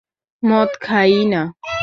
[0.43, 1.41] মদ খায়ই না।